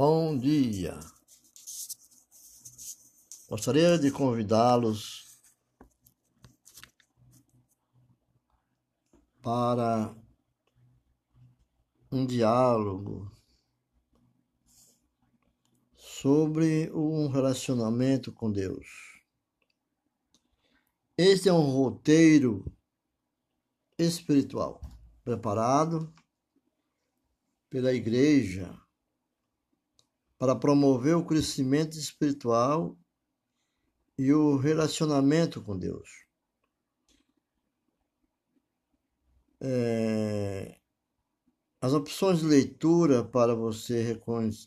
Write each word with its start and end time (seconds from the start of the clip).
Bom 0.00 0.38
dia! 0.38 0.96
Gostaria 3.48 3.98
de 3.98 4.12
convidá-los 4.12 5.36
para 9.42 10.14
um 12.12 12.24
diálogo 12.24 13.28
sobre 15.96 16.88
um 16.92 17.26
relacionamento 17.26 18.30
com 18.30 18.52
Deus. 18.52 18.86
Este 21.16 21.48
é 21.48 21.52
um 21.52 21.72
roteiro 21.72 22.64
espiritual 23.98 24.80
preparado 25.24 26.14
pela 27.68 27.92
igreja 27.92 28.80
para 30.38 30.54
promover 30.54 31.16
o 31.16 31.24
crescimento 31.26 31.98
espiritual 31.98 32.96
e 34.16 34.32
o 34.32 34.56
relacionamento 34.56 35.60
com 35.60 35.76
Deus. 35.76 36.08
É, 39.60 40.78
as 41.80 41.92
opções 41.92 42.38
de 42.40 42.46
leitura 42.46 43.24
para 43.24 43.54
você, 43.54 44.20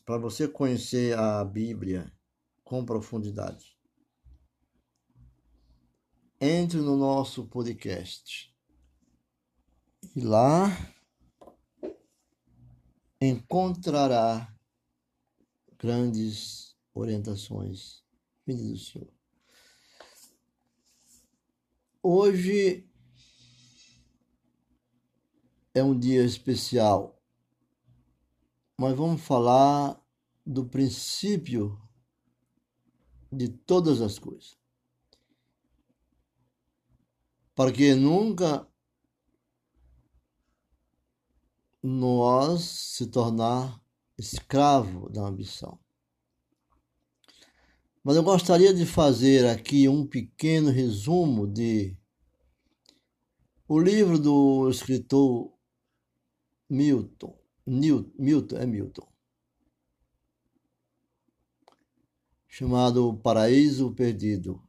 para 0.06 0.18
você 0.18 0.48
conhecer 0.48 1.18
a 1.18 1.44
Bíblia 1.44 2.12
com 2.64 2.86
profundidade. 2.86 3.78
Entre 6.40 6.80
no 6.80 6.98
nosso 6.98 7.46
podcast. 7.48 8.54
E 10.16 10.22
lá 10.22 10.70
encontrará 13.22 14.52
grandes 15.82 16.78
orientações 16.94 18.04
vindas 18.46 18.68
do 18.68 18.78
Senhor. 18.78 19.14
Hoje 22.04 22.88
é 25.74 25.84
um 25.84 25.98
dia 25.98 26.24
especial, 26.24 27.20
mas 28.78 28.96
vamos 28.96 29.24
falar 29.24 30.00
do 30.46 30.64
princípio 30.64 31.82
de 33.32 33.50
todas 33.50 34.02
as 34.02 34.20
coisas. 34.20 34.56
Para 37.56 37.72
que 37.72 37.96
nunca 37.96 38.68
nós 41.82 42.62
se 42.62 43.08
tornar 43.08 43.81
escravo 44.22 45.10
da 45.10 45.22
ambição. 45.22 45.80
Mas 48.04 48.16
eu 48.16 48.24
gostaria 48.24 48.74
de 48.74 48.86
fazer 48.86 49.48
aqui 49.48 49.88
um 49.88 50.08
pequeno 50.08 50.70
resumo 50.70 51.48
de 51.48 51.98
o 53.68 53.80
livro 53.80 54.20
do 54.20 54.70
escritor 54.70 55.52
Milton, 56.70 57.38
Newton, 57.66 58.12
Milton 58.18 58.58
é 58.58 58.66
Milton, 58.66 59.08
chamado 62.48 63.18
Paraíso 63.18 63.94
Perdido. 63.94 64.62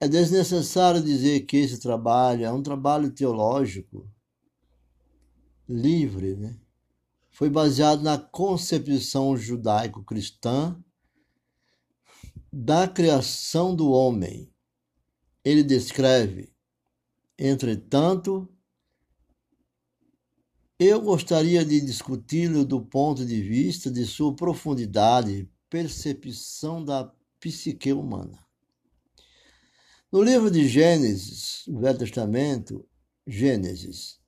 É 0.00 0.08
desnecessário 0.08 1.02
dizer 1.02 1.40
que 1.42 1.58
esse 1.58 1.78
trabalho 1.78 2.44
é 2.44 2.52
um 2.52 2.62
trabalho 2.62 3.10
teológico 3.12 4.08
livre, 5.68 6.36
né? 6.36 6.61
Foi 7.42 7.50
baseado 7.50 8.04
na 8.04 8.16
concepção 8.16 9.36
judaico-cristã 9.36 10.80
da 12.52 12.86
criação 12.86 13.74
do 13.74 13.90
homem. 13.90 14.48
Ele 15.44 15.64
descreve, 15.64 16.54
entretanto, 17.36 18.48
eu 20.78 21.00
gostaria 21.00 21.64
de 21.64 21.80
discuti-lo 21.80 22.64
do 22.64 22.80
ponto 22.80 23.26
de 23.26 23.42
vista 23.42 23.90
de 23.90 24.06
sua 24.06 24.36
profundidade, 24.36 25.50
percepção 25.68 26.84
da 26.84 27.12
psique 27.40 27.92
humana. 27.92 28.38
No 30.12 30.22
livro 30.22 30.48
de 30.48 30.68
Gênesis, 30.68 31.64
Velho 31.66 31.98
Testamento, 31.98 32.88
Gênesis, 33.26 34.21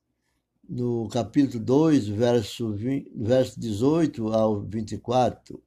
no 0.68 1.08
capítulo 1.08 1.62
2, 1.62 2.08
verso, 2.08 2.72
20, 2.72 3.12
verso 3.14 3.60
18 3.60 4.28
ao 4.32 4.62
24, 4.62 5.62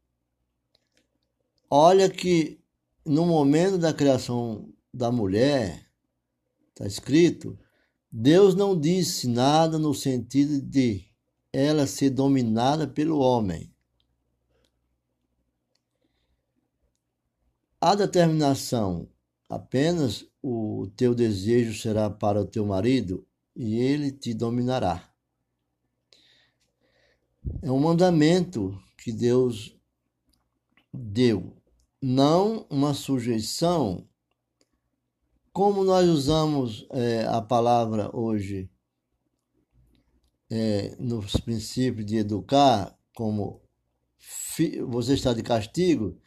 olha 1.70 2.10
que 2.10 2.60
no 3.06 3.26
momento 3.26 3.78
da 3.78 3.94
criação 3.94 4.74
da 4.94 5.12
mulher, 5.12 5.90
está 6.70 6.86
escrito, 6.86 7.58
Deus 8.12 8.56
não 8.56 8.80
disse 8.80 9.28
nada 9.28 9.78
no 9.78 9.94
sentido 9.94 10.62
de 10.62 11.06
ela 11.54 11.88
ser 11.88 12.10
dominada 12.10 12.88
pelo 12.88 13.20
homem. 13.20 13.72
A 17.80 17.96
determinação 17.96 19.08
apenas 19.50 20.26
o 20.42 20.90
teu 20.96 21.14
desejo 21.14 21.80
será 21.80 22.10
para 22.10 22.42
o 22.42 22.46
teu 22.46 22.66
marido 22.66 23.26
e 23.58 23.80
ele 23.80 24.12
te 24.12 24.36
dominará. 24.36 25.12
É 27.64 27.72
um 27.72 27.80
mandamento 27.80 28.80
que 28.96 29.12
Deus 29.12 29.76
deu, 30.94 31.58
não 32.00 32.68
uma 32.70 32.94
sujeição, 32.94 34.08
como 35.52 35.84
nós 35.84 36.08
usamos 36.08 36.86
é, 36.92 37.26
a 37.26 37.42
palavra 37.42 38.16
hoje 38.16 38.70
é, 40.52 40.96
nos 41.00 41.32
princípios 41.38 42.06
de 42.06 42.18
educar, 42.18 42.96
como 43.16 43.64
você 44.88 45.16
está 45.16 45.34
de 45.34 45.42
castigo, 45.42 46.22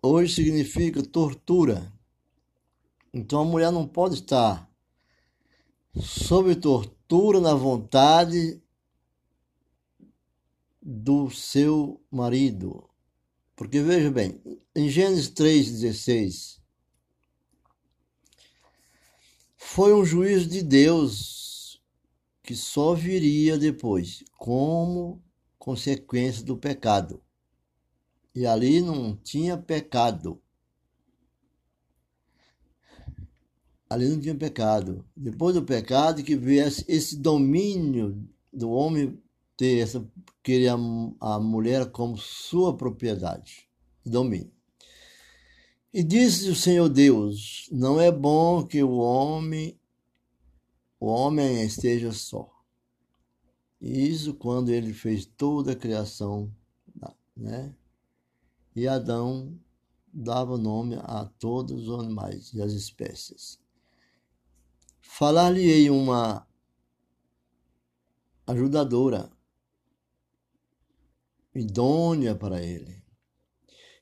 hoje 0.00 0.34
significa 0.34 1.02
tortura. 1.02 1.92
Então 3.12 3.40
a 3.40 3.44
mulher 3.44 3.72
não 3.72 3.86
pode 3.86 4.14
estar 4.14 4.67
sob 6.00 6.54
tortura 6.56 7.40
na 7.40 7.54
vontade 7.54 8.60
do 10.80 11.30
seu 11.30 12.00
marido. 12.10 12.88
Porque 13.56 13.80
veja 13.80 14.10
bem, 14.10 14.40
em 14.74 14.88
Gênesis 14.88 15.30
3,16, 15.30 16.60
foi 19.56 19.92
um 19.92 20.04
juízo 20.04 20.48
de 20.48 20.62
Deus 20.62 21.82
que 22.42 22.54
só 22.54 22.94
viria 22.94 23.58
depois, 23.58 24.24
como 24.38 25.22
consequência 25.58 26.44
do 26.44 26.56
pecado. 26.56 27.22
E 28.34 28.46
ali 28.46 28.80
não 28.80 29.14
tinha 29.16 29.58
pecado. 29.58 30.40
Ali 33.88 34.08
não 34.08 34.20
tinha 34.20 34.34
pecado. 34.34 35.04
Depois 35.16 35.54
do 35.54 35.62
pecado, 35.62 36.22
que 36.22 36.36
viesse 36.36 36.84
esse 36.88 37.16
domínio 37.16 38.28
do 38.52 38.70
homem 38.70 39.20
ter 39.56 39.78
essa 39.78 40.06
querer 40.42 40.68
a, 40.68 40.76
a 41.20 41.40
mulher 41.40 41.90
como 41.90 42.16
sua 42.16 42.76
propriedade, 42.76 43.68
domínio. 44.04 44.52
E 45.92 46.02
disse 46.02 46.48
o 46.48 46.54
Senhor 46.54 46.88
Deus: 46.88 47.68
Não 47.72 48.00
é 48.00 48.12
bom 48.12 48.64
que 48.64 48.82
o 48.82 48.96
homem 48.98 49.78
o 51.00 51.06
homem 51.06 51.62
esteja 51.64 52.12
só. 52.12 52.52
Isso 53.80 54.34
quando 54.34 54.70
ele 54.70 54.92
fez 54.92 55.24
toda 55.24 55.72
a 55.72 55.76
criação, 55.76 56.52
né? 57.36 57.72
E 58.74 58.88
Adão 58.88 59.56
dava 60.12 60.58
nome 60.58 60.96
a 60.96 61.24
todos 61.38 61.88
os 61.88 62.00
animais 62.00 62.52
e 62.52 62.60
as 62.60 62.72
espécies. 62.72 63.60
Falar-lhe-ei 65.10 65.90
uma 65.90 66.46
ajudadora 68.46 69.32
idônea 71.52 72.36
para 72.36 72.62
ele. 72.62 73.02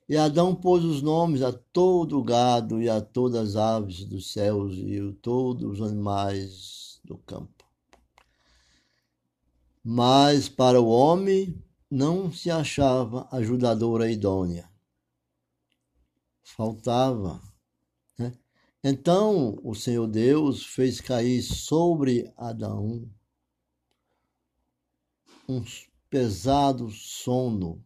E 0.09 0.17
Adão 0.17 0.55
pôs 0.55 0.85
os 0.85 1.01
nomes 1.01 1.43
a 1.43 1.53
todo 1.53 2.19
o 2.19 2.25
gado 2.25 2.83
e 2.83 2.91
a 2.91 3.01
todas 3.01 3.51
as 3.51 3.57
aves 3.57 4.05
dos 4.05 4.33
céus 4.33 4.75
e 4.77 4.99
a 4.99 5.23
todos 5.23 5.79
os 5.79 5.81
animais 5.81 7.01
do 7.03 7.17
campo. 7.17 7.65
Mas 9.83 10.49
para 10.49 10.81
o 10.81 10.89
homem 10.89 11.65
não 11.89 12.31
se 12.33 12.51
achava 12.51 13.29
ajudadora 13.31 14.11
idônea. 14.11 14.69
Faltava 16.43 17.41
então 18.83 19.59
o 19.63 19.75
Senhor 19.75 20.07
Deus 20.07 20.65
fez 20.65 21.01
cair 21.01 21.43
sobre 21.43 22.33
Adão 22.37 23.11
um, 25.49 25.65
pesado 26.11 26.91
sono. 26.91 27.85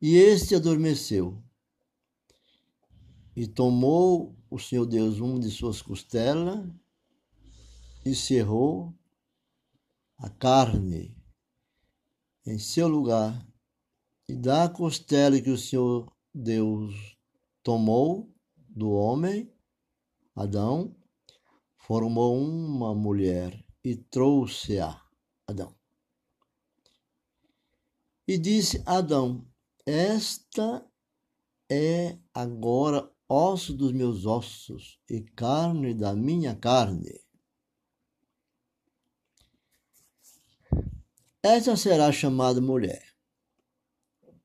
E 0.00 0.16
este 0.16 0.54
adormeceu. 0.54 1.42
E 3.34 3.46
tomou 3.46 4.36
o 4.50 4.58
Senhor 4.58 4.86
Deus 4.86 5.20
um 5.20 5.38
de 5.38 5.50
suas 5.50 5.80
costelas 5.80 6.68
e 8.04 8.14
cerrou 8.14 8.94
a 10.16 10.28
carne 10.28 11.16
em 12.44 12.58
seu 12.58 12.88
lugar. 12.88 13.46
E 14.28 14.34
da 14.34 14.68
costela 14.68 15.40
que 15.40 15.50
o 15.50 15.58
Senhor 15.58 16.12
Deus 16.34 17.16
tomou 17.62 18.34
do 18.78 18.90
homem, 18.90 19.52
Adão, 20.34 20.96
formou 21.76 22.38
uma 22.38 22.94
mulher 22.94 23.66
e 23.82 23.96
trouxe 23.96 24.78
a 24.78 25.02
Adão. 25.46 25.74
E 28.26 28.38
disse 28.38 28.80
Adão: 28.86 29.44
Esta 29.84 30.88
é 31.68 32.16
agora 32.32 33.10
osso 33.28 33.74
dos 33.74 33.92
meus 33.92 34.24
ossos 34.24 35.00
e 35.10 35.22
carne 35.22 35.92
da 35.92 36.14
minha 36.14 36.54
carne. 36.54 37.20
Esta 41.42 41.76
será 41.76 42.12
chamada 42.12 42.60
mulher. 42.60 43.08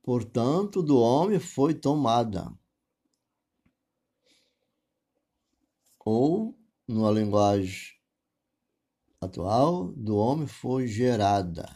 Portanto, 0.01 0.81
do 0.81 0.97
homem 0.97 1.39
foi 1.39 1.73
tomada. 1.73 2.51
Ou, 6.05 6.57
numa 6.87 7.11
linguagem 7.11 7.93
atual, 9.21 9.87
do 9.93 10.17
homem 10.17 10.47
foi 10.47 10.87
gerada. 10.87 11.69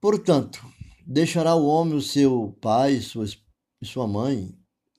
Portanto, 0.00 0.64
deixará 1.04 1.54
o 1.54 1.66
homem 1.66 1.94
o 1.94 2.02
seu 2.02 2.56
pai 2.60 2.94
e 2.94 3.02
sua, 3.02 3.26
sua 3.82 4.06
mãe 4.06 4.56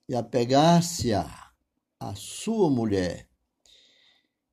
e 0.08 0.16
apegar-se 0.16 1.14
a, 1.14 1.52
a 2.00 2.16
sua 2.16 2.70
mulher, 2.70 3.30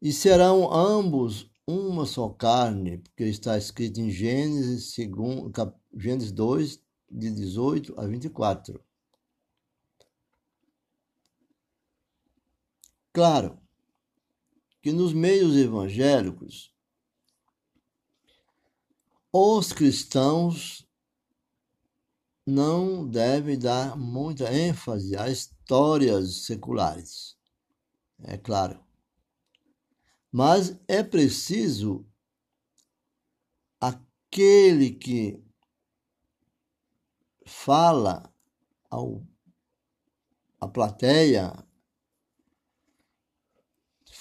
e 0.00 0.12
serão 0.12 0.72
ambos 0.72 1.50
uma 1.66 2.06
só 2.06 2.28
carne, 2.28 2.98
porque 2.98 3.24
está 3.24 3.58
escrito 3.58 4.00
em 4.00 4.10
Gênesis, 4.10 4.92
segundo, 4.94 5.50
Gênesis 5.96 6.30
2, 6.30 6.80
de 7.10 7.30
18 7.30 7.98
a 7.98 8.06
24. 8.06 8.80
Claro 13.16 13.58
que 14.82 14.92
nos 14.92 15.14
meios 15.14 15.56
evangélicos, 15.56 16.70
os 19.32 19.72
cristãos 19.72 20.86
não 22.46 23.08
devem 23.08 23.58
dar 23.58 23.96
muita 23.96 24.52
ênfase 24.52 25.16
a 25.16 25.30
histórias 25.30 26.44
seculares. 26.44 27.38
É 28.22 28.36
claro. 28.36 28.84
Mas 30.30 30.78
é 30.86 31.02
preciso 31.02 32.06
aquele 33.80 34.90
que 34.90 35.42
fala 37.46 38.30
ao 38.90 39.26
a 40.60 40.68
plateia, 40.68 41.65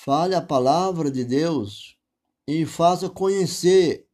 fale 0.05 0.35
a 0.35 0.41
palavra 0.41 1.09
de 1.09 1.25
Deus 1.25 1.97
e 2.47 2.63
faça 2.63 3.09
conhecer 3.09 4.07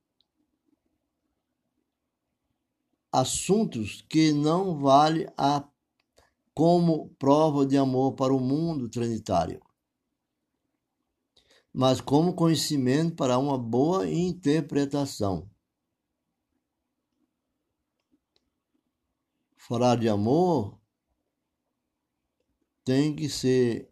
assuntos 3.12 4.02
que 4.08 4.32
não 4.32 4.80
vale 4.80 5.28
a 5.38 5.68
como 6.54 7.10
prova 7.20 7.66
de 7.66 7.78
amor 7.78 8.14
para 8.14 8.34
o 8.34 8.40
mundo 8.40 8.88
trinitário 8.88 9.62
mas 11.74 12.02
como 12.02 12.34
conhecimento 12.34 13.16
para 13.16 13.38
uma 13.38 13.58
boa 13.58 14.10
interpretação. 14.10 15.50
Falar 19.56 19.98
de 19.98 20.10
amor 20.10 20.78
tem 22.84 23.16
que 23.16 23.30
ser 23.30 23.91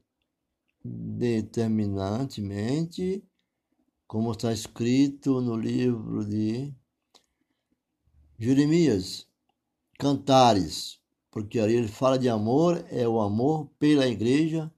determinantemente, 1.19 3.23
como 4.07 4.31
está 4.31 4.51
escrito 4.51 5.39
no 5.41 5.55
livro 5.55 6.25
de 6.25 6.73
Jeremias, 8.39 9.27
Cantares, 9.99 10.99
porque 11.29 11.59
ali 11.59 11.75
ele 11.75 11.87
fala 11.87 12.17
de 12.17 12.29
amor, 12.29 12.83
é 12.89 13.07
o 13.07 13.19
amor 13.19 13.69
pela 13.77 14.07
igreja, 14.07 14.73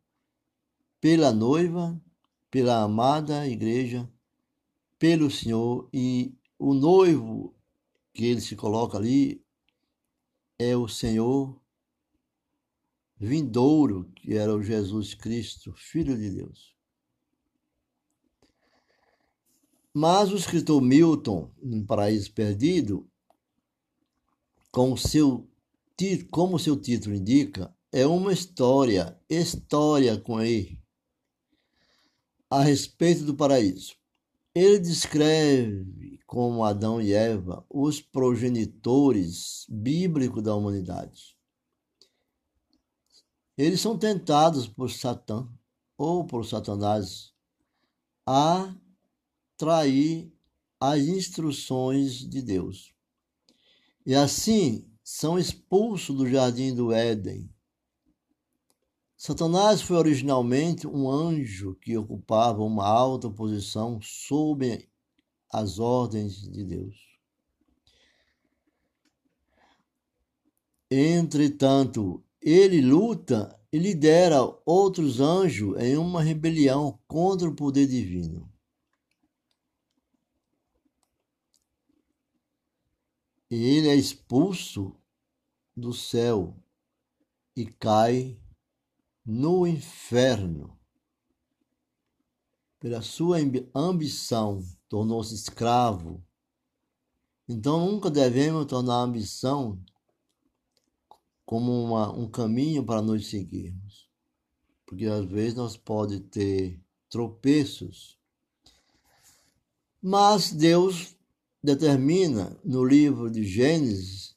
pela 1.00 1.32
noiva 1.32 1.98
pela 2.52 2.84
amada 2.84 3.48
igreja, 3.48 4.08
pelo 5.00 5.32
Senhor 5.32 5.90
e 5.94 6.36
o 6.60 6.74
noivo 6.74 7.56
que 8.14 8.26
ele 8.26 8.42
se 8.42 8.58
coloca 8.58 8.98
ali 8.98 9.42
é 10.60 10.76
o 10.76 10.88
Senhor 10.88 11.60
vindouro, 13.22 14.12
que 14.16 14.34
era 14.36 14.52
o 14.52 14.64
Jesus 14.64 15.14
Cristo, 15.14 15.72
Filho 15.74 16.18
de 16.18 16.32
Deus. 16.32 16.76
Mas 19.94 20.32
o 20.32 20.36
escritor 20.36 20.82
Milton, 20.82 21.54
em 21.62 21.86
Paraíso 21.86 22.34
Perdido, 22.34 23.08
com 24.72 24.98
seu, 24.98 25.48
como 26.32 26.58
seu 26.58 26.76
título 26.76 27.14
indica, 27.14 27.72
é 27.92 28.08
uma 28.08 28.34
história, 28.34 29.20
história 29.30 30.18
com 30.18 30.42
ele, 30.42 30.82
a 32.50 32.64
respeito 32.64 33.24
do 33.24 33.36
paraíso. 33.36 33.96
Ele 34.56 34.80
descreve 34.80 36.20
como 36.26 36.64
Adão 36.64 37.00
e 37.00 37.14
Eva 37.14 37.64
os 37.70 38.02
progenitores 38.02 39.68
bíblicos 39.70 40.42
da 40.42 40.56
humanidade. 40.56 41.40
Eles 43.58 43.82
são 43.82 43.98
tentados 43.98 44.68
por 44.68 44.90
Satã 44.90 45.48
ou 45.98 46.26
por 46.26 46.46
Satanás 46.46 47.34
a 48.26 48.74
trair 49.58 50.34
as 50.80 51.00
instruções 51.00 52.28
de 52.28 52.42
Deus. 52.42 52.94
E 54.06 54.16
assim 54.16 54.90
são 55.04 55.38
expulsos 55.38 56.16
do 56.16 56.28
jardim 56.28 56.74
do 56.74 56.92
Éden 56.92 57.50
Satanás 59.24 59.84
foi 59.84 59.98
originalmente 59.98 60.88
um 60.88 61.08
anjo 61.08 61.76
que 61.76 61.96
ocupava 61.96 62.64
uma 62.64 62.88
alta 62.88 63.30
posição 63.30 64.02
sob 64.02 64.90
as 65.48 65.78
ordens 65.78 66.42
de 66.42 66.64
Deus. 66.64 66.98
Entretanto, 70.90 72.24
ele 72.42 72.82
luta 72.82 73.58
e 73.72 73.78
lidera 73.78 74.40
outros 74.66 75.20
anjos 75.20 75.80
em 75.80 75.96
uma 75.96 76.22
rebelião 76.22 77.00
contra 77.08 77.48
o 77.48 77.56
poder 77.56 77.88
divino. 77.88 78.52
Ele 83.50 83.90
é 83.90 83.96
expulso 83.96 84.96
do 85.76 85.94
céu 85.94 86.56
e 87.56 87.66
cai 87.66 88.40
no 89.26 89.68
inferno. 89.68 90.78
Pela 92.80 93.02
sua 93.02 93.38
ambição, 93.76 94.64
tornou-se 94.90 95.36
escravo. 95.36 96.26
Então 97.48 97.86
nunca 97.86 98.10
devemos 98.10 98.66
tornar 98.66 98.96
a 98.96 99.04
ambição 99.04 99.80
como 101.52 101.84
uma, 101.84 102.10
um 102.18 102.30
caminho 102.30 102.82
para 102.82 103.02
nos 103.02 103.30
seguirmos. 103.30 104.10
Porque 104.86 105.06
às 105.06 105.26
vezes 105.26 105.54
nós 105.54 105.76
pode 105.76 106.22
ter 106.22 106.82
tropeços. 107.10 108.18
Mas 110.02 110.54
Deus 110.54 111.14
determina 111.62 112.58
no 112.64 112.86
livro 112.86 113.30
de 113.30 113.44
Gênesis, 113.44 114.34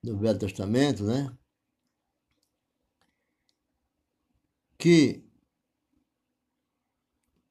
do 0.00 0.16
Velho 0.16 0.38
Testamento, 0.38 1.02
né? 1.02 1.36
que 4.78 5.24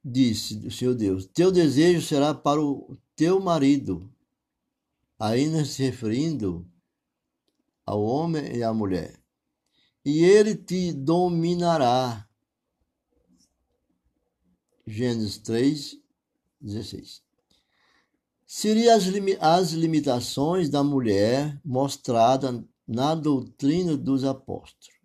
disse 0.01 0.65
o 0.65 0.71
Senhor 0.71 0.95
Deus: 0.95 1.25
Teu 1.25 1.51
desejo 1.51 2.01
será 2.01 2.33
para 2.33 2.61
o 2.61 2.97
teu 3.13 3.41
marido, 3.41 4.09
ainda 5.19 5.65
se 5.65 5.83
referindo 5.83 6.65
ao 7.85 8.01
homem 8.01 8.55
e 8.55 8.63
à 8.63 8.73
mulher, 8.73 9.19
e 10.03 10.23
ele 10.23 10.55
te 10.55 10.91
dominará. 10.91 12.27
Gênesis 14.87 15.37
3, 15.39 15.99
16. 16.61 17.23
seria 18.45 18.95
as, 18.95 19.03
as 19.39 19.71
limitações 19.71 20.69
da 20.69 20.83
mulher 20.83 21.59
mostrada 21.63 22.63
na 22.87 23.15
doutrina 23.15 23.97
dos 23.97 24.23
apóstolos, 24.23 24.99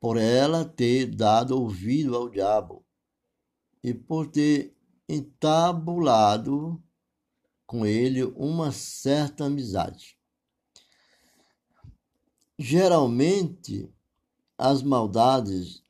por 0.00 0.16
ela 0.16 0.64
ter 0.64 1.06
dado 1.06 1.58
ouvido 1.58 2.16
ao 2.16 2.28
diabo 2.28 2.84
e 3.82 3.92
por 3.92 4.26
ter 4.26 4.74
entabulado 5.08 6.82
com 7.66 7.84
ele 7.84 8.24
uma 8.24 8.72
certa 8.72 9.44
amizade. 9.44 10.15
Geralmente, 12.58 13.92
as 14.56 14.82
maldades 14.82 15.82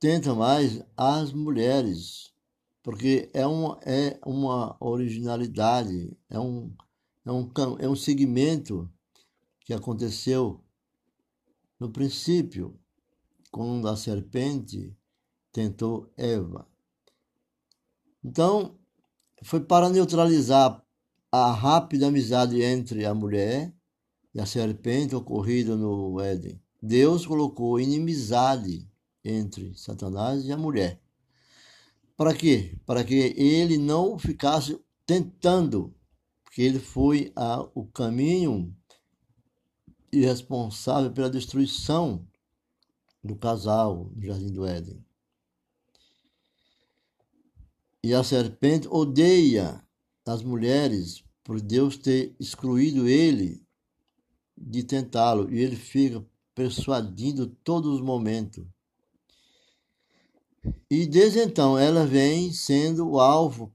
tentam 0.00 0.36
mais 0.36 0.82
as 0.96 1.32
mulheres 1.32 2.32
porque 2.88 3.28
é 3.34 3.46
uma, 3.46 3.78
é 3.84 4.18
uma 4.24 4.74
originalidade, 4.80 6.16
é 6.30 6.40
um, 6.40 6.74
é, 7.26 7.30
um, 7.30 7.52
é 7.80 7.86
um 7.86 7.94
segmento 7.94 8.90
que 9.60 9.74
aconteceu 9.74 10.64
no 11.78 11.90
princípio, 11.90 12.80
quando 13.52 13.86
a 13.88 13.94
serpente 13.94 14.96
tentou 15.52 16.10
Eva. 16.16 16.66
Então, 18.24 18.78
foi 19.42 19.60
para 19.60 19.90
neutralizar 19.90 20.82
a 21.30 21.52
rápida 21.52 22.08
amizade 22.08 22.62
entre 22.62 23.04
a 23.04 23.14
mulher 23.14 23.74
e 24.34 24.40
a 24.40 24.46
serpente 24.46 25.14
ocorrida 25.14 25.76
no 25.76 26.20
Éden. 26.20 26.60
Deus 26.80 27.26
colocou 27.26 27.80
inimizade 27.80 28.88
entre 29.24 29.74
Satanás 29.76 30.44
e 30.44 30.52
a 30.52 30.56
mulher. 30.56 31.00
Para 32.16 32.34
quê? 32.34 32.78
Para 32.86 33.04
que 33.04 33.14
ele 33.14 33.78
não 33.78 34.18
ficasse 34.18 34.80
tentando, 35.06 35.94
porque 36.44 36.62
ele 36.62 36.78
foi 36.78 37.32
a, 37.36 37.60
o 37.74 37.86
caminho 37.86 38.74
irresponsável 40.10 41.12
pela 41.12 41.30
destruição 41.30 42.26
do 43.22 43.36
casal 43.36 44.10
no 44.14 44.24
Jardim 44.24 44.52
do 44.52 44.66
Éden. 44.66 45.04
E 48.02 48.14
a 48.14 48.24
serpente 48.24 48.88
odeia 48.88 49.84
as 50.28 50.42
mulheres 50.42 51.24
por 51.42 51.60
Deus 51.60 51.96
ter 51.96 52.34
excluído 52.38 53.08
ele 53.08 53.62
de 54.56 54.82
tentá-lo, 54.82 55.52
e 55.52 55.60
ele 55.60 55.76
fica 55.76 56.24
persuadindo 56.54 57.46
todos 57.46 57.94
os 57.94 58.00
momentos 58.00 58.66
e 60.90 61.06
desde 61.06 61.40
então 61.40 61.78
ela 61.78 62.06
vem 62.06 62.52
sendo 62.52 63.08
o 63.08 63.20
alvo 63.20 63.72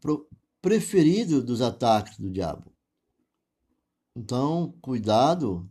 preferido 0.61 1.43
dos 1.43 1.61
ataques 1.61 2.17
do 2.17 2.29
diabo. 2.29 2.71
Então, 4.15 4.73
cuidado, 4.81 5.69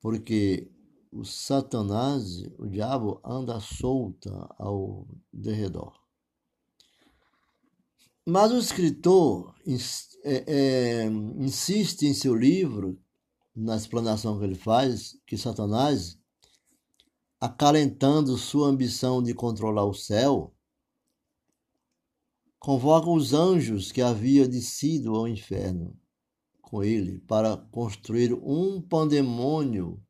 porque 0.00 0.70
o 1.12 1.24
Satanás, 1.24 2.42
o 2.58 2.66
diabo, 2.66 3.20
anda 3.24 3.60
solta 3.60 4.48
ao 4.58 5.06
derredor. 5.32 6.01
Mas 8.24 8.52
o 8.52 8.58
escritor 8.58 9.54
é, 10.24 10.44
é, 10.46 11.04
insiste 11.04 12.06
em 12.06 12.14
seu 12.14 12.34
livro, 12.34 13.00
na 13.54 13.76
explanação 13.76 14.38
que 14.38 14.44
ele 14.44 14.54
faz, 14.54 15.16
que 15.26 15.36
Satanás 15.36 16.18
acalentando 17.40 18.38
sua 18.38 18.68
ambição 18.68 19.20
de 19.20 19.34
controlar 19.34 19.84
o 19.84 19.92
céu, 19.92 20.54
convoca 22.56 23.10
os 23.10 23.32
anjos 23.34 23.90
que 23.90 24.00
havia 24.00 24.46
descido 24.46 25.16
ao 25.16 25.26
inferno 25.26 25.98
com 26.60 26.84
ele 26.84 27.18
para 27.22 27.56
construir 27.56 28.32
um 28.32 28.80
pandemônio, 28.80 30.00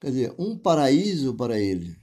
quer 0.00 0.10
dizer, 0.10 0.34
um 0.36 0.58
paraíso 0.58 1.36
para 1.36 1.60
ele, 1.60 1.96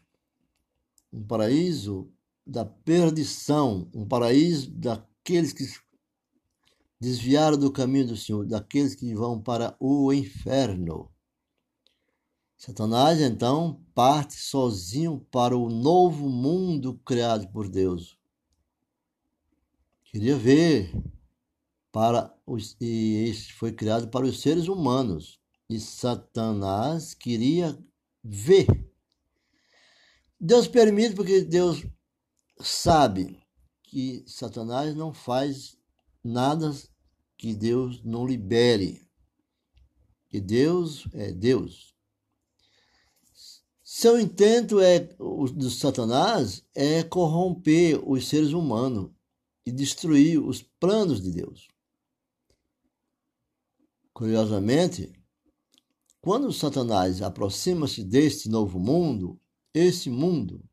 um 1.11 1.21
paraíso 1.21 2.09
da 2.45 2.65
perdição, 2.65 3.89
um 3.93 4.05
paraíso 4.05 4.69
daqueles 4.71 5.51
que 5.51 5.65
desviaram 6.99 7.57
do 7.57 7.71
caminho 7.71 8.07
do 8.07 8.17
Senhor, 8.17 8.45
daqueles 8.45 8.95
que 8.95 9.13
vão 9.13 9.41
para 9.41 9.75
o 9.79 10.13
inferno. 10.13 11.11
Satanás 12.57 13.19
então 13.19 13.81
parte 13.93 14.35
sozinho 14.35 15.19
para 15.31 15.57
o 15.57 15.69
novo 15.69 16.29
mundo 16.29 16.99
criado 17.05 17.47
por 17.49 17.67
Deus. 17.67 18.17
Queria 20.05 20.37
ver 20.37 20.91
para 21.91 22.33
os 22.45 22.75
e 22.79 23.27
este 23.29 23.53
foi 23.53 23.71
criado 23.71 24.07
para 24.07 24.25
os 24.25 24.41
seres 24.41 24.67
humanos 24.67 25.39
e 25.69 25.79
Satanás 25.79 27.13
queria 27.13 27.77
ver. 28.23 28.67
Deus 30.39 30.67
permite 30.67 31.15
porque 31.15 31.41
Deus 31.41 31.85
sabe 32.59 33.39
que 33.83 34.23
Satanás 34.27 34.95
não 34.95 35.13
faz 35.13 35.77
nada 36.23 36.75
que 37.37 37.53
Deus 37.53 38.03
não 38.03 38.25
libere. 38.25 39.07
Que 40.27 40.41
Deus 40.41 41.07
é 41.13 41.31
Deus. 41.31 41.93
Seu 43.83 44.19
intento 44.19 44.81
é, 44.81 45.15
o 45.19 45.47
do 45.47 45.69
Satanás 45.69 46.63
é 46.73 47.03
corromper 47.03 48.01
os 48.05 48.27
seres 48.27 48.51
humanos 48.51 49.11
e 49.65 49.71
destruir 49.71 50.39
os 50.39 50.61
planos 50.61 51.21
de 51.21 51.31
Deus. 51.31 51.67
Curiosamente, 54.13 55.13
quando 56.19 56.51
Satanás 56.51 57.21
aproxima-se 57.21 58.03
deste 58.03 58.49
novo 58.49 58.79
mundo, 58.79 59.39
esse 59.73 60.09
mundo 60.09 60.63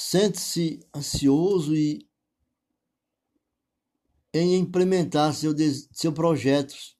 sente-se 0.00 0.80
ansioso 0.94 1.74
e 1.74 2.08
em 4.32 4.56
implementar 4.56 5.34
seu, 5.34 5.52
seu 5.92 6.12
projetos 6.12 6.96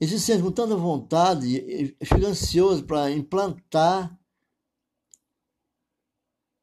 e 0.00 0.08
se 0.08 0.18
sente 0.18 0.42
com 0.42 0.50
tanta 0.50 0.74
vontade, 0.74 1.94
fica 2.02 2.26
ansioso 2.26 2.84
para 2.84 3.10
implantar 3.10 4.18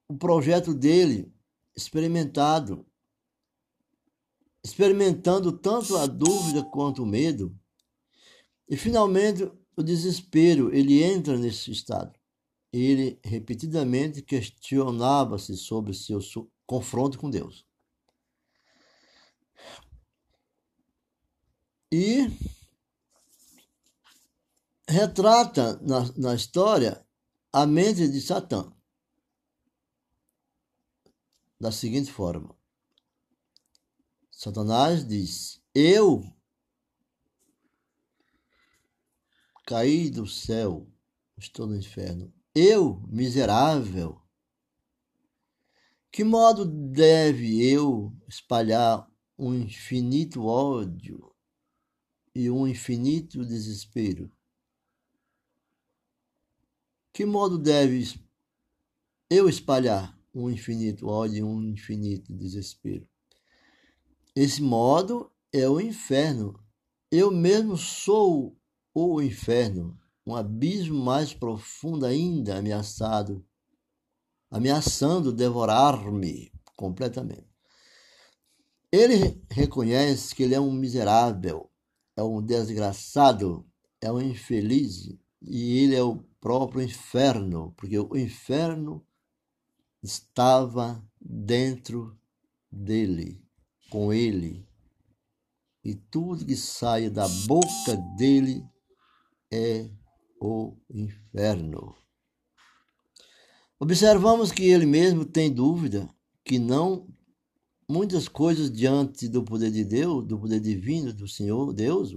o 0.10 0.18
projeto 0.18 0.74
dele, 0.74 1.32
experimentado, 1.76 2.84
experimentando 4.64 5.52
tanto 5.52 5.96
a 5.98 6.08
dúvida 6.08 6.64
quanto 6.64 7.04
o 7.04 7.06
medo. 7.06 7.56
E 8.68 8.76
finalmente 8.76 9.44
o 9.76 9.84
desespero, 9.84 10.74
ele 10.74 11.04
entra 11.04 11.38
nesse 11.38 11.70
estado. 11.70 12.17
Ele 12.78 13.20
repetidamente 13.24 14.22
questionava-se 14.22 15.58
sobre 15.58 15.94
seu 15.94 16.20
confronto 16.66 17.18
com 17.18 17.30
Deus. 17.30 17.66
E 21.92 22.28
retrata 24.88 25.80
na, 25.82 26.12
na 26.18 26.36
história 26.36 27.04
a 27.52 27.66
mente 27.66 28.08
de 28.08 28.22
Satã 28.22 28.72
da 31.60 31.72
seguinte 31.72 32.12
forma: 32.12 32.56
Satanás 34.30 35.08
diz: 35.08 35.60
Eu 35.74 36.24
caí 39.66 40.12
do 40.12 40.28
céu, 40.28 40.88
estou 41.38 41.66
no 41.66 41.76
inferno. 41.76 42.37
Eu, 42.60 43.04
miserável, 43.08 44.20
que 46.12 46.24
modo 46.24 46.66
deve 46.66 47.64
eu 47.64 48.12
espalhar 48.28 49.08
um 49.38 49.54
infinito 49.54 50.44
ódio 50.44 51.36
e 52.34 52.50
um 52.50 52.68
infinito 52.68 53.46
desespero? 53.46 54.32
Que 57.14 57.28
modo 57.28 57.60
deves 57.60 58.18
eu 59.30 59.48
espalhar 59.48 60.20
um 60.34 60.50
infinito 60.50 61.06
ódio 61.06 61.38
e 61.38 61.44
um 61.44 61.62
infinito 61.62 62.34
desespero? 62.34 63.08
Esse 64.36 64.64
modo 64.64 65.32
é 65.54 65.70
o 65.70 65.80
inferno. 65.80 66.60
Eu 67.12 67.30
mesmo 67.30 67.78
sou 67.78 68.58
o 68.96 69.22
inferno, 69.22 69.96
um 70.28 70.36
abismo 70.36 71.02
mais 71.02 71.34
profundo 71.34 72.06
ainda 72.06 72.58
ameaçado, 72.58 73.46
ameaçando 74.52 75.32
devorar-me 75.32 76.52
completamente. 76.76 77.48
Ele 78.92 79.42
reconhece 79.50 80.36
que 80.36 80.44
ele 80.44 80.54
é 80.54 80.60
um 80.60 80.74
miserável, 80.74 81.72
é 82.14 82.22
um 82.22 82.42
desgraçado, 82.42 83.66
é 84.02 84.12
um 84.12 84.20
infeliz, 84.20 85.18
e 85.42 85.78
ele 85.78 85.96
é 85.96 86.04
o 86.04 86.18
próprio 86.42 86.82
inferno, 86.82 87.74
porque 87.78 87.98
o 87.98 88.18
inferno 88.18 89.06
estava 90.04 91.02
dentro 91.22 92.20
dele, 92.70 93.42
com 93.90 94.12
ele. 94.12 94.68
E 95.86 95.96
tudo 95.96 96.46
que 96.46 96.58
sai 96.58 97.10
da 97.10 97.30
boca 97.46 97.96
dele 98.18 98.62
é 99.50 99.90
o 100.40 100.78
inferno. 100.90 101.96
Observamos 103.80 104.52
que 104.52 104.64
ele 104.64 104.86
mesmo 104.86 105.26
tem 105.26 105.54
dúvida 105.54 106.10
que 106.44 106.58
não 106.58 107.08
muitas 107.88 108.28
coisas 108.28 108.72
diante 108.72 109.28
do 109.28 109.44
poder 109.44 109.72
de 109.72 109.84
Deus, 109.84 110.26
do 110.26 110.38
poder 110.38 110.60
divino 110.60 111.14
do 111.14 111.28
Senhor 111.28 111.74
Deus, 111.74 112.16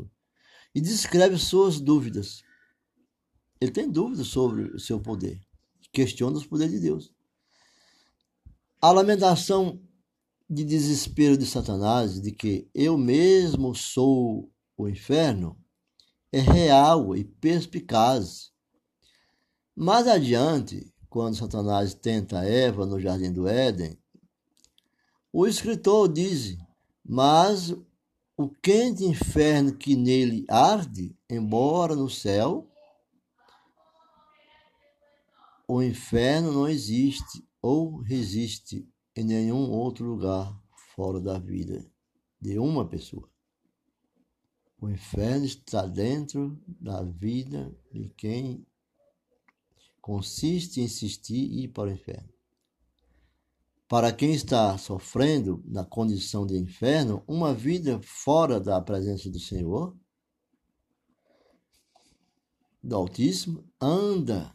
e 0.74 0.80
descreve 0.80 1.38
suas 1.38 1.80
dúvidas. 1.80 2.42
Ele 3.60 3.70
tem 3.70 3.88
dúvidas 3.90 4.28
sobre 4.28 4.62
o 4.74 4.80
seu 4.80 5.00
poder, 5.00 5.40
questiona 5.92 6.36
os 6.36 6.46
poderes 6.46 6.72
de 6.72 6.80
Deus. 6.80 7.12
A 8.80 8.90
lamentação 8.90 9.80
de 10.48 10.64
desespero 10.64 11.36
de 11.36 11.46
Satanás, 11.46 12.20
de 12.20 12.32
que 12.32 12.68
eu 12.74 12.96
mesmo 12.96 13.74
sou 13.74 14.50
o 14.76 14.88
inferno, 14.88 15.56
é 16.32 16.40
real 16.40 17.16
e 17.16 17.24
perspicaz. 17.24 18.52
Mais 19.74 20.06
adiante, 20.06 20.92
quando 21.08 21.36
Satanás 21.36 21.94
tenta 21.94 22.44
Eva 22.44 22.86
no 22.86 23.00
jardim 23.00 23.32
do 23.32 23.48
Éden, 23.48 23.98
o 25.32 25.46
escritor 25.46 26.08
diz: 26.08 26.56
Mas 27.04 27.74
o 28.36 28.48
quente 28.48 29.04
inferno 29.04 29.76
que 29.76 29.96
nele 29.96 30.44
arde, 30.48 31.16
embora 31.28 31.94
no 31.94 32.08
céu, 32.08 32.70
o 35.66 35.82
inferno 35.82 36.52
não 36.52 36.68
existe 36.68 37.46
ou 37.62 37.98
resiste 37.98 38.88
em 39.14 39.24
nenhum 39.24 39.70
outro 39.70 40.04
lugar 40.04 40.58
fora 40.94 41.20
da 41.20 41.38
vida 41.38 41.84
de 42.40 42.58
uma 42.58 42.88
pessoa. 42.88 43.28
O 44.80 44.88
inferno 44.88 45.44
está 45.44 45.86
dentro 45.86 46.58
da 46.66 47.02
vida 47.02 47.76
de 47.92 48.08
quem 48.16 48.66
consiste 50.00 50.80
em 50.80 50.84
insistir 50.84 51.34
e 51.34 51.64
ir 51.64 51.68
para 51.68 51.90
o 51.90 51.92
inferno. 51.92 52.32
Para 53.86 54.12
quem 54.12 54.32
está 54.32 54.78
sofrendo 54.78 55.62
na 55.66 55.84
condição 55.84 56.46
de 56.46 56.56
inferno, 56.56 57.22
uma 57.26 57.52
vida 57.52 58.00
fora 58.02 58.58
da 58.58 58.80
presença 58.80 59.28
do 59.28 59.38
Senhor, 59.38 59.96
do 62.82 62.96
Altíssimo, 62.96 63.68
anda, 63.80 64.54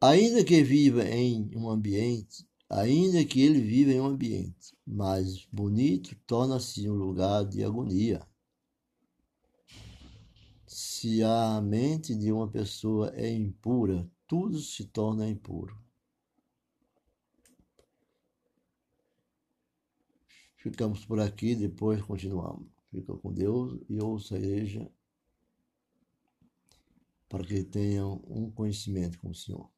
ainda 0.00 0.44
que 0.44 0.62
viva 0.62 1.04
em 1.04 1.50
um 1.54 1.68
ambiente 1.68 2.46
Ainda 2.68 3.24
que 3.24 3.40
ele 3.40 3.60
viva 3.60 3.92
em 3.92 4.00
um 4.00 4.06
ambiente 4.06 4.76
mais 4.84 5.46
bonito, 5.52 6.16
torna-se 6.26 6.88
um 6.90 6.94
lugar 6.94 7.44
de 7.44 7.62
agonia. 7.62 8.26
Se 10.66 11.22
a 11.22 11.60
mente 11.60 12.14
de 12.14 12.32
uma 12.32 12.48
pessoa 12.48 13.12
é 13.14 13.30
impura, 13.32 14.10
tudo 14.26 14.58
se 14.58 14.84
torna 14.86 15.28
impuro. 15.28 15.78
Ficamos 20.56 21.04
por 21.04 21.20
aqui, 21.20 21.54
depois 21.54 22.02
continuamos. 22.02 22.68
Fica 22.90 23.14
com 23.14 23.32
Deus 23.32 23.80
e 23.88 24.00
ouça 24.00 24.34
a 24.34 24.38
igreja 24.38 24.90
para 27.28 27.44
que 27.44 27.62
tenham 27.62 28.20
um 28.26 28.50
conhecimento 28.50 29.20
com 29.20 29.30
o 29.30 29.34
Senhor. 29.34 29.75